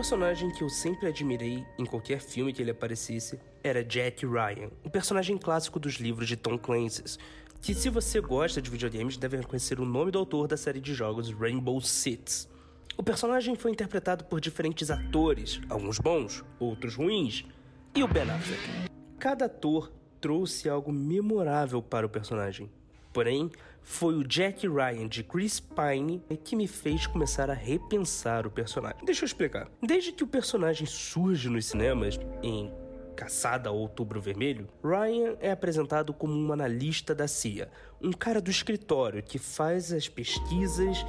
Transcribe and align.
personagem 0.00 0.48
que 0.48 0.64
eu 0.64 0.70
sempre 0.70 1.08
admirei 1.08 1.62
em 1.78 1.84
qualquer 1.84 2.22
filme 2.22 2.54
que 2.54 2.62
ele 2.62 2.70
aparecesse 2.70 3.38
era 3.62 3.84
Jack 3.84 4.24
Ryan, 4.24 4.70
o 4.82 4.88
personagem 4.88 5.36
clássico 5.36 5.78
dos 5.78 5.96
livros 5.96 6.26
de 6.26 6.38
Tom 6.38 6.56
Clancy, 6.56 7.18
que 7.60 7.74
se 7.74 7.90
você 7.90 8.18
gosta 8.18 8.62
de 8.62 8.70
videogames 8.70 9.18
deve 9.18 9.36
reconhecer 9.36 9.78
o 9.78 9.84
nome 9.84 10.10
do 10.10 10.18
autor 10.18 10.48
da 10.48 10.56
série 10.56 10.80
de 10.80 10.94
jogos 10.94 11.30
Rainbow 11.30 11.78
Six. 11.82 12.48
O 12.96 13.02
personagem 13.02 13.54
foi 13.56 13.72
interpretado 13.72 14.24
por 14.24 14.40
diferentes 14.40 14.90
atores, 14.90 15.60
alguns 15.68 15.98
bons, 15.98 16.42
outros 16.58 16.94
ruins, 16.94 17.44
e 17.94 18.02
o 18.02 18.08
Ben 18.08 18.22
Affleck. 18.22 18.90
Cada 19.18 19.44
ator 19.44 19.92
trouxe 20.18 20.66
algo 20.66 20.90
memorável 20.90 21.82
para 21.82 22.06
o 22.06 22.08
personagem. 22.08 22.70
Porém, 23.12 23.50
foi 23.82 24.14
o 24.14 24.24
Jack 24.24 24.68
Ryan 24.68 25.08
de 25.08 25.22
Chris 25.24 25.58
Pine 25.60 26.22
que 26.44 26.54
me 26.54 26.66
fez 26.66 27.06
começar 27.06 27.50
a 27.50 27.54
repensar 27.54 28.46
o 28.46 28.50
personagem. 28.50 29.04
Deixa 29.04 29.24
eu 29.24 29.26
explicar. 29.26 29.68
Desde 29.82 30.12
que 30.12 30.22
o 30.22 30.26
personagem 30.26 30.86
surge 30.86 31.48
nos 31.48 31.66
cinemas, 31.66 32.18
em 32.42 32.72
Caçada 33.16 33.68
ao 33.68 33.76
Outubro 33.76 34.20
Vermelho, 34.20 34.66
Ryan 34.82 35.36
é 35.40 35.50
apresentado 35.50 36.14
como 36.14 36.32
um 36.34 36.52
analista 36.52 37.14
da 37.14 37.28
CIA, 37.28 37.70
um 38.00 38.12
cara 38.12 38.40
do 38.40 38.50
escritório 38.50 39.22
que 39.22 39.38
faz 39.38 39.92
as 39.92 40.08
pesquisas 40.08 41.04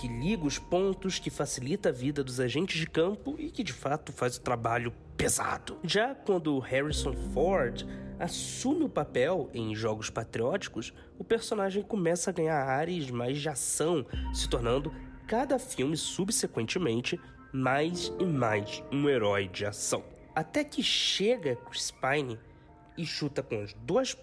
que 0.00 0.08
liga 0.08 0.44
os 0.44 0.58
pontos, 0.58 1.18
que 1.18 1.30
facilita 1.30 1.88
a 1.90 1.92
vida 1.92 2.24
dos 2.24 2.40
agentes 2.40 2.78
de 2.78 2.86
campo 2.86 3.36
e 3.38 3.50
que 3.50 3.62
de 3.62 3.72
fato 3.72 4.12
faz 4.12 4.36
o 4.36 4.40
trabalho 4.40 4.92
pesado. 5.16 5.78
Já 5.84 6.14
quando 6.14 6.58
Harrison 6.58 7.12
Ford 7.32 7.86
assume 8.18 8.84
o 8.84 8.88
papel 8.88 9.50
em 9.52 9.74
jogos 9.74 10.10
patrióticos, 10.10 10.92
o 11.18 11.24
personagem 11.24 11.82
começa 11.82 12.30
a 12.30 12.32
ganhar 12.32 12.62
áreas 12.62 13.10
mais 13.10 13.40
de 13.40 13.48
ação, 13.48 14.06
se 14.32 14.48
tornando 14.48 14.92
cada 15.26 15.58
filme 15.58 15.96
subsequentemente 15.96 17.18
mais 17.52 18.12
e 18.18 18.24
mais 18.24 18.82
um 18.90 19.08
herói 19.08 19.48
de 19.48 19.66
ação. 19.66 20.02
Até 20.34 20.64
que 20.64 20.82
chega 20.82 21.56
Chris 21.56 21.90
Pine 21.90 22.38
e 22.96 23.04
chuta 23.04 23.42
com 23.42 23.62
os 23.62 23.74
dois 23.74 24.16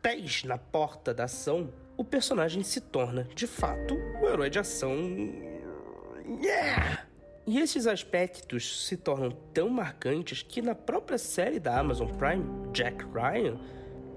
pés 0.00 0.44
na 0.44 0.56
porta 0.56 1.12
da 1.12 1.24
ação, 1.24 1.72
o 2.00 2.04
personagem 2.04 2.62
se 2.62 2.80
torna, 2.80 3.28
de 3.34 3.46
fato, 3.46 3.94
o 4.22 4.26
herói 4.26 4.48
de 4.48 4.58
ação. 4.58 4.96
Yeah! 6.42 7.06
E 7.46 7.58
esses 7.58 7.86
aspectos 7.86 8.86
se 8.86 8.96
tornam 8.96 9.30
tão 9.52 9.68
marcantes 9.68 10.42
que 10.42 10.62
na 10.62 10.74
própria 10.74 11.18
série 11.18 11.60
da 11.60 11.78
Amazon 11.78 12.08
Prime, 12.12 12.72
Jack 12.72 13.04
Ryan, 13.04 13.60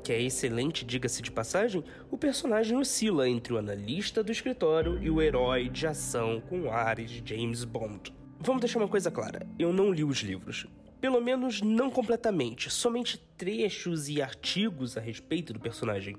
que 0.02 0.14
é 0.14 0.22
excelente, 0.22 0.86
diga-se 0.86 1.22
de 1.22 1.30
passagem, 1.30 1.84
o 2.09 2.17
personagem 2.17 2.78
oscila 2.78 3.28
entre 3.28 3.52
o 3.52 3.58
analista 3.58 4.23
do 4.23 4.31
escritório 4.31 4.98
e 5.04 5.09
o 5.09 5.22
herói 5.22 5.67
de 5.67 5.86
ação 5.86 6.42
com 6.48 6.72
ares 6.72 7.11
de 7.11 7.36
James 7.36 7.66
Bond. 7.66 8.16
Vamos 8.39 8.61
deixar 8.61 8.80
uma 8.80 8.88
coisa 8.88 9.11
clara: 9.11 9.45
eu 9.59 9.73
não 9.73 9.92
li 9.92 10.06
os 10.06 10.20
livros. 10.20 10.67
Pelo 11.03 11.19
menos 11.19 11.61
não 11.61 11.91
completamente, 11.91 12.69
somente 12.69 13.17
trechos 13.37 14.07
e 14.07 14.21
artigos 14.21 14.95
a 14.95 15.01
respeito 15.01 15.51
do 15.51 15.59
personagem. 15.59 16.15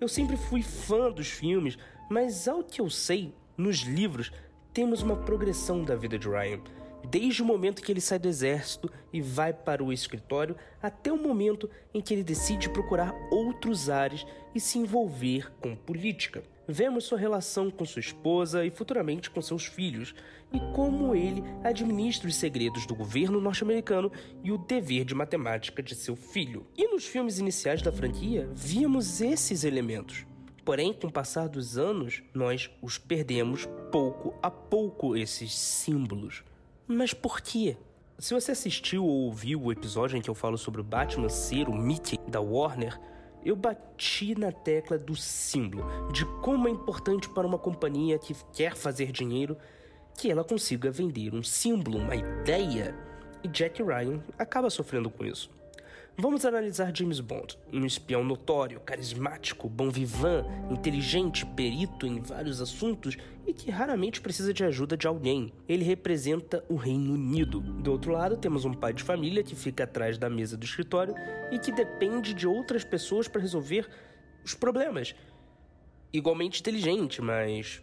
Eu 0.00 0.06
sempre 0.06 0.36
fui 0.36 0.62
fã 0.62 1.10
dos 1.10 1.26
filmes, 1.26 1.76
mas 2.08 2.46
ao 2.46 2.62
que 2.62 2.80
eu 2.80 2.88
sei, 2.88 3.34
nos 3.56 3.78
livros 3.78 4.30
temos 4.72 5.02
uma 5.02 5.16
progressão 5.16 5.82
da 5.82 5.96
vida 5.96 6.16
de 6.16 6.28
Ryan, 6.28 6.60
desde 7.06 7.42
o 7.42 7.44
momento 7.44 7.82
que 7.82 7.92
ele 7.92 8.00
sai 8.00 8.18
do 8.18 8.28
exército 8.28 8.90
e 9.12 9.20
vai 9.20 9.52
para 9.52 9.82
o 9.82 9.92
escritório 9.92 10.56
até 10.82 11.12
o 11.12 11.16
momento 11.16 11.68
em 11.92 12.00
que 12.00 12.14
ele 12.14 12.24
decide 12.24 12.68
procurar 12.68 13.14
outros 13.30 13.90
ares 13.90 14.26
e 14.54 14.60
se 14.60 14.78
envolver 14.78 15.52
com 15.60 15.76
política. 15.76 16.42
Vemos 16.70 17.04
sua 17.04 17.16
relação 17.16 17.70
com 17.70 17.84
sua 17.86 18.00
esposa 18.00 18.62
e 18.62 18.70
futuramente 18.70 19.30
com 19.30 19.40
seus 19.40 19.64
filhos, 19.64 20.14
e 20.52 20.60
como 20.74 21.14
ele 21.14 21.42
administra 21.64 22.28
os 22.28 22.36
segredos 22.36 22.84
do 22.86 22.94
governo 22.94 23.40
norte-americano 23.40 24.12
e 24.44 24.52
o 24.52 24.58
dever 24.58 25.04
de 25.04 25.14
matemática 25.14 25.82
de 25.82 25.94
seu 25.94 26.14
filho. 26.14 26.66
E 26.76 26.86
nos 26.88 27.06
filmes 27.06 27.38
iniciais 27.38 27.80
da 27.80 27.90
franquia, 27.90 28.48
víamos 28.52 29.22
esses 29.22 29.64
elementos. 29.64 30.26
Porém, 30.62 30.92
com 30.92 31.06
o 31.06 31.12
passar 31.12 31.48
dos 31.48 31.78
anos, 31.78 32.22
nós 32.34 32.70
os 32.82 32.98
perdemos 32.98 33.66
pouco 33.90 34.34
a 34.42 34.50
pouco 34.50 35.16
esses 35.16 35.54
símbolos. 35.54 36.44
Mas 36.90 37.12
por 37.12 37.42
quê? 37.42 37.76
Se 38.18 38.32
você 38.32 38.52
assistiu 38.52 39.04
ou 39.04 39.26
ouviu 39.26 39.62
o 39.62 39.70
episódio 39.70 40.16
em 40.16 40.22
que 40.22 40.30
eu 40.30 40.34
falo 40.34 40.56
sobre 40.56 40.80
o 40.80 40.84
Batman 40.84 41.28
ser 41.28 41.68
o 41.68 41.74
Mickey 41.74 42.18
da 42.26 42.40
Warner, 42.40 42.98
eu 43.44 43.54
bati 43.54 44.34
na 44.34 44.50
tecla 44.50 44.96
do 44.96 45.14
símbolo, 45.14 45.84
de 46.10 46.24
como 46.40 46.66
é 46.66 46.70
importante 46.70 47.28
para 47.28 47.46
uma 47.46 47.58
companhia 47.58 48.18
que 48.18 48.34
quer 48.54 48.74
fazer 48.74 49.12
dinheiro 49.12 49.54
que 50.16 50.30
ela 50.30 50.42
consiga 50.42 50.90
vender 50.90 51.34
um 51.34 51.42
símbolo, 51.42 51.98
uma 51.98 52.16
ideia. 52.16 52.96
E 53.44 53.48
Jack 53.48 53.82
Ryan 53.82 54.22
acaba 54.38 54.70
sofrendo 54.70 55.10
com 55.10 55.26
isso. 55.26 55.50
Vamos 56.20 56.44
analisar 56.44 56.90
James 56.92 57.20
Bond, 57.20 57.56
um 57.72 57.86
espião 57.86 58.24
notório, 58.24 58.80
carismático, 58.80 59.68
bom 59.68 59.88
vivant, 59.88 60.44
inteligente, 60.68 61.46
perito 61.46 62.08
em 62.08 62.20
vários 62.20 62.60
assuntos 62.60 63.16
e 63.46 63.52
que 63.52 63.70
raramente 63.70 64.20
precisa 64.20 64.52
de 64.52 64.64
ajuda 64.64 64.96
de 64.96 65.06
alguém. 65.06 65.52
Ele 65.68 65.84
representa 65.84 66.64
o 66.68 66.74
Reino 66.74 67.14
Unido. 67.14 67.60
Do 67.60 67.92
outro 67.92 68.10
lado, 68.10 68.36
temos 68.36 68.64
um 68.64 68.74
pai 68.74 68.92
de 68.92 69.04
família 69.04 69.44
que 69.44 69.54
fica 69.54 69.84
atrás 69.84 70.18
da 70.18 70.28
mesa 70.28 70.56
do 70.56 70.64
escritório 70.64 71.14
e 71.52 71.58
que 71.60 71.70
depende 71.70 72.34
de 72.34 72.48
outras 72.48 72.82
pessoas 72.82 73.28
para 73.28 73.40
resolver 73.40 73.88
os 74.44 74.54
problemas. 74.54 75.14
Igualmente 76.12 76.58
inteligente, 76.58 77.22
mas 77.22 77.80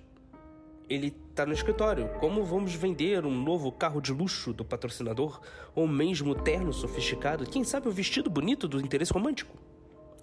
ele 0.90 1.16
está 1.30 1.46
no 1.46 1.54
escritório. 1.54 2.10
Como 2.20 2.44
vamos 2.44 2.74
vender 2.74 3.26
um 3.26 3.36
novo 3.36 3.72
carro 3.72 4.02
de 4.02 4.12
luxo 4.12 4.54
do 4.54 4.64
patrocinador? 4.64 5.42
Ou 5.74 5.88
mesmo 5.88 6.36
terno 6.36 6.72
sofisticado? 6.72 7.50
Quem 7.50 7.64
sabe 7.64 7.88
o 7.88 7.92
vestido 7.92 8.30
bonito 8.30 8.68
do 8.68 8.80
interesse 8.80 9.14
romântico? 9.14 9.58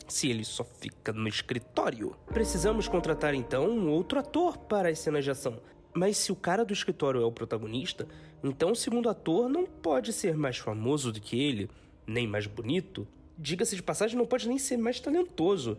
Se 0.09 0.29
ele 0.29 0.45
só 0.45 0.65
fica 0.65 1.13
no 1.13 1.29
escritório. 1.29 2.17
Precisamos 2.27 2.89
contratar 2.89 3.35
então 3.35 3.69
um 3.69 3.91
outro 3.91 4.19
ator 4.19 4.59
para 4.59 4.89
as 4.89 4.99
cenas 4.99 5.25
de 5.25 5.31
ação. 5.31 5.61
Mas 5.95 6.17
se 6.17 6.33
o 6.33 6.37
cara 6.37 6.65
do 6.65 6.73
escritório 6.73 7.21
é 7.21 7.25
o 7.25 7.33
protagonista, 7.33 8.09
então 8.43 8.73
o 8.73 8.77
segundo 8.77 9.09
ator 9.09 9.49
não 9.49 9.67
pode 9.67 10.13
ser 10.13 10.37
mais 10.37 10.57
famoso 10.57 11.13
do 11.13 11.21
que 11.21 11.39
ele, 11.39 11.71
nem 12.07 12.27
mais 12.27 12.47
bonito. 12.47 13.07
Diga-se 13.37 13.77
de 13.77 13.83
passagem, 13.83 14.17
não 14.17 14.27
pode 14.27 14.49
nem 14.49 14.59
ser 14.59 14.79
mais 14.79 14.99
talentoso. 15.01 15.79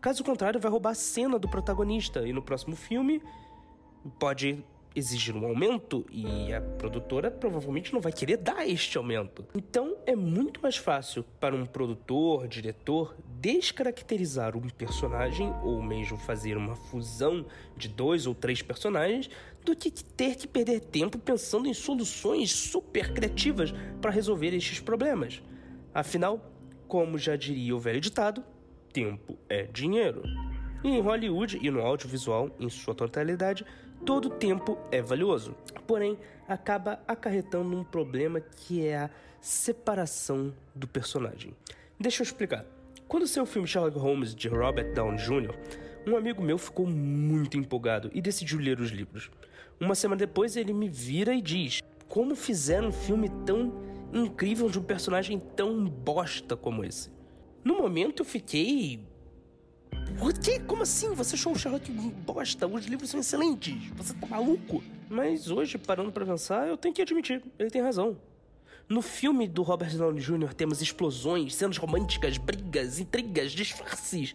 Caso 0.00 0.22
contrário, 0.22 0.60
vai 0.60 0.70
roubar 0.70 0.90
a 0.90 0.94
cena 0.94 1.38
do 1.38 1.48
protagonista 1.48 2.26
e 2.28 2.32
no 2.32 2.42
próximo 2.42 2.76
filme 2.76 3.22
pode 4.18 4.64
exigir 4.96 5.36
um 5.36 5.44
aumento 5.44 6.06
e 6.10 6.54
a 6.54 6.60
produtora 6.60 7.30
provavelmente 7.30 7.92
não 7.92 8.00
vai 8.00 8.10
querer 8.10 8.38
dar 8.38 8.66
este 8.66 8.96
aumento. 8.96 9.44
Então 9.54 9.94
é 10.06 10.16
muito 10.16 10.62
mais 10.62 10.76
fácil 10.78 11.22
para 11.38 11.54
um 11.54 11.66
produtor, 11.66 12.48
diretor 12.48 13.14
descaracterizar 13.38 14.56
um 14.56 14.68
personagem 14.70 15.52
ou 15.62 15.82
mesmo 15.82 16.16
fazer 16.16 16.56
uma 16.56 16.74
fusão 16.74 17.44
de 17.76 17.88
dois 17.88 18.26
ou 18.26 18.34
três 18.34 18.62
personagens 18.62 19.28
do 19.62 19.76
que 19.76 19.90
ter 19.90 20.34
que 20.34 20.48
perder 20.48 20.80
tempo 20.80 21.18
pensando 21.18 21.68
em 21.68 21.74
soluções 21.74 22.50
super 22.50 23.12
criativas 23.12 23.74
para 24.00 24.10
resolver 24.10 24.54
estes 24.54 24.80
problemas. 24.80 25.42
Afinal, 25.92 26.40
como 26.88 27.18
já 27.18 27.36
diria 27.36 27.76
o 27.76 27.80
velho 27.80 28.00
ditado, 28.00 28.42
tempo 28.92 29.36
é 29.48 29.64
dinheiro. 29.64 30.22
E 30.86 30.88
em 30.88 31.00
Hollywood 31.00 31.58
e 31.60 31.68
no 31.68 31.80
audiovisual, 31.80 32.48
em 32.60 32.68
sua 32.68 32.94
totalidade, 32.94 33.66
todo 34.04 34.30
tempo 34.30 34.78
é 34.92 35.02
valioso. 35.02 35.52
Porém, 35.84 36.16
acaba 36.46 37.00
acarretando 37.08 37.76
um 37.76 37.82
problema 37.82 38.40
que 38.40 38.86
é 38.86 38.96
a 38.96 39.10
separação 39.40 40.54
do 40.72 40.86
personagem. 40.86 41.56
Deixa 41.98 42.22
eu 42.22 42.24
explicar. 42.24 42.64
Quando 43.08 43.26
saiu 43.26 43.42
o 43.42 43.46
filme 43.46 43.66
Sherlock 43.66 43.98
Holmes 43.98 44.32
de 44.32 44.46
Robert 44.46 44.94
Downey 44.94 45.18
Jr., 45.18 45.56
um 46.06 46.16
amigo 46.16 46.40
meu 46.40 46.56
ficou 46.56 46.86
muito 46.86 47.56
empolgado 47.56 48.08
e 48.14 48.22
decidiu 48.22 48.60
ler 48.60 48.78
os 48.78 48.90
livros. 48.90 49.28
Uma 49.80 49.96
semana 49.96 50.20
depois, 50.20 50.56
ele 50.56 50.72
me 50.72 50.88
vira 50.88 51.34
e 51.34 51.42
diz: 51.42 51.82
Como 52.06 52.36
fizeram 52.36 52.90
um 52.90 52.92
filme 52.92 53.28
tão 53.44 53.74
incrível 54.12 54.70
de 54.70 54.78
um 54.78 54.84
personagem 54.84 55.40
tão 55.56 55.84
bosta 55.84 56.56
como 56.56 56.84
esse? 56.84 57.10
No 57.64 57.76
momento, 57.76 58.20
eu 58.20 58.24
fiquei 58.24 59.04
o 60.20 60.32
quê? 60.40 60.58
Como 60.60 60.82
assim? 60.82 61.14
Você 61.14 61.34
achou 61.34 61.52
o 61.52 61.58
Sherlock 61.58 61.90
bosta? 61.90 62.66
Os 62.66 62.86
livros 62.86 63.10
são 63.10 63.20
excelentes. 63.20 63.90
Você 63.96 64.14
tá 64.14 64.26
maluco? 64.26 64.82
Mas 65.08 65.50
hoje, 65.50 65.78
parando 65.78 66.10
para 66.10 66.24
pensar, 66.24 66.66
eu 66.66 66.76
tenho 66.76 66.94
que 66.94 67.02
admitir, 67.02 67.42
ele 67.58 67.70
tem 67.70 67.82
razão. 67.82 68.16
No 68.88 69.02
filme 69.02 69.48
do 69.48 69.62
Robert 69.62 69.96
Downey 69.96 70.20
Jr. 70.20 70.54
temos 70.54 70.80
explosões, 70.80 71.54
cenas 71.54 71.76
românticas, 71.76 72.38
brigas, 72.38 72.98
intrigas, 72.98 73.52
disfarces. 73.52 74.34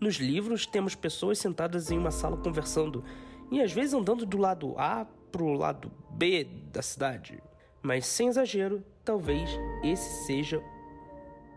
Nos 0.00 0.16
livros 0.16 0.66
temos 0.66 0.94
pessoas 0.94 1.38
sentadas 1.38 1.90
em 1.90 1.98
uma 1.98 2.10
sala 2.10 2.36
conversando 2.36 3.04
e 3.50 3.60
às 3.60 3.72
vezes 3.72 3.92
andando 3.92 4.24
do 4.24 4.38
lado 4.38 4.74
A 4.78 5.06
pro 5.30 5.52
lado 5.52 5.92
B 6.10 6.46
da 6.72 6.80
cidade. 6.80 7.42
Mas 7.82 8.06
sem 8.06 8.28
exagero, 8.28 8.82
talvez 9.04 9.50
esse 9.84 10.24
seja 10.26 10.62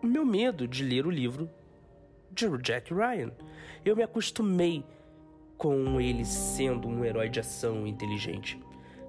o 0.02 0.08
meu 0.08 0.26
medo 0.26 0.68
de 0.68 0.84
ler 0.84 1.08
o 1.08 1.12
livro 1.12 1.50
de 2.34 2.48
Jack 2.62 2.94
Ryan. 2.94 3.32
Eu 3.86 3.96
me 3.96 4.04
acostumei 4.04 4.84
com 5.58 6.02
ele 6.02 6.26
sendo 6.26 6.88
um 6.88 7.06
herói 7.06 7.30
de 7.30 7.40
ação 7.40 7.86
inteligente. 7.88 8.60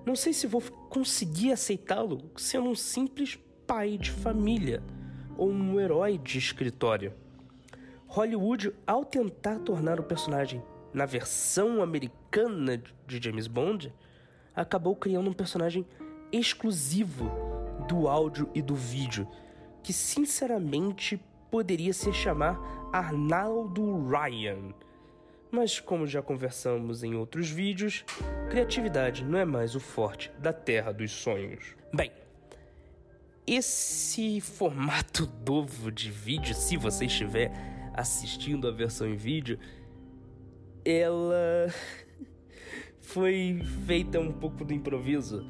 Não 0.04 0.14
sei 0.14 0.32
se 0.32 0.46
vou 0.46 0.62
conseguir 0.90 1.52
aceitá-lo 1.52 2.30
sendo 2.36 2.68
um 2.68 2.74
simples 2.74 3.38
pai 3.66 3.96
de 3.96 4.10
família 4.10 4.82
ou 5.36 5.50
um 5.50 5.80
herói 5.80 6.18
de 6.18 6.38
escritório. 6.38 7.12
Hollywood, 8.06 8.72
ao 8.86 9.04
tentar 9.04 9.58
tornar 9.60 9.98
o 9.98 10.04
personagem 10.04 10.62
na 10.92 11.06
versão 11.06 11.82
americana 11.82 12.80
de 13.06 13.20
James 13.20 13.48
Bond, 13.48 13.92
acabou 14.54 14.94
criando 14.94 15.28
um 15.28 15.32
personagem 15.32 15.84
exclusivo 16.30 17.28
do 17.88 18.06
áudio 18.06 18.48
e 18.54 18.62
do 18.62 18.74
vídeo, 18.74 19.26
que 19.82 19.92
sinceramente 19.92 21.20
poderia 21.54 21.92
se 21.92 22.12
chamar 22.12 22.60
Arnaldo 22.92 24.08
Ryan. 24.08 24.74
Mas 25.52 25.78
como 25.78 26.04
já 26.04 26.20
conversamos 26.20 27.04
em 27.04 27.14
outros 27.14 27.48
vídeos, 27.48 28.04
criatividade 28.50 29.24
não 29.24 29.38
é 29.38 29.44
mais 29.44 29.76
o 29.76 29.78
forte 29.78 30.32
da 30.40 30.52
Terra 30.52 30.90
dos 30.90 31.12
Sonhos. 31.12 31.76
Bem, 31.94 32.10
esse 33.46 34.40
formato 34.40 35.30
novo 35.46 35.92
de 35.92 36.10
vídeo, 36.10 36.56
se 36.56 36.76
você 36.76 37.04
estiver 37.04 37.52
assistindo 37.94 38.66
a 38.66 38.72
versão 38.72 39.06
em 39.06 39.14
vídeo, 39.14 39.56
ela 40.84 41.72
foi 43.00 43.62
feita 43.86 44.18
um 44.18 44.32
pouco 44.32 44.64
do 44.64 44.74
improviso, 44.74 45.46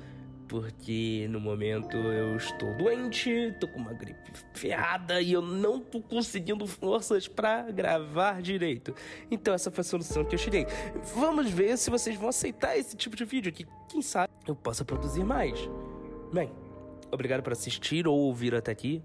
porque 0.48 1.26
no 1.30 1.40
momento 1.40 1.96
eu 1.96 2.36
estou 2.36 2.76
doente, 2.76 3.54
tô 3.60 3.68
com 3.68 3.78
uma 3.78 3.92
gripe 3.92 4.32
ferrada 4.52 5.20
e 5.20 5.32
eu 5.32 5.42
não 5.42 5.80
tô 5.80 6.00
conseguindo 6.00 6.66
forças 6.66 7.26
para 7.26 7.70
gravar 7.70 8.42
direito. 8.42 8.94
Então 9.30 9.54
essa 9.54 9.70
foi 9.70 9.80
a 9.82 9.84
solução 9.84 10.24
que 10.24 10.34
eu 10.34 10.38
cheguei. 10.38 10.66
Vamos 11.14 11.50
ver 11.50 11.76
se 11.78 11.90
vocês 11.90 12.16
vão 12.16 12.28
aceitar 12.28 12.76
esse 12.76 12.96
tipo 12.96 13.16
de 13.16 13.24
vídeo 13.24 13.52
que 13.52 13.66
quem 13.88 14.02
sabe 14.02 14.32
eu 14.46 14.54
possa 14.54 14.84
produzir 14.84 15.24
mais. 15.24 15.58
Bem, 16.32 16.52
obrigado 17.10 17.42
por 17.42 17.52
assistir 17.52 18.06
ou 18.06 18.18
ouvir 18.18 18.54
até 18.54 18.72
aqui. 18.72 19.02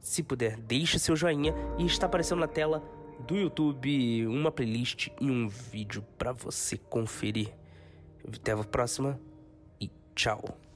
Se 0.00 0.22
puder, 0.22 0.56
deixe 0.56 0.98
seu 0.98 1.16
joinha 1.16 1.54
e 1.78 1.84
está 1.84 2.06
aparecendo 2.06 2.40
na 2.40 2.48
tela 2.48 2.82
do 3.26 3.36
YouTube 3.36 4.26
uma 4.26 4.50
playlist 4.52 5.08
e 5.20 5.30
um 5.30 5.48
vídeo 5.48 6.04
para 6.16 6.32
você 6.32 6.76
conferir. 6.76 7.52
Até 8.26 8.52
a 8.52 8.56
próxima 8.58 9.18
e 9.80 9.90
tchau. 10.14 10.67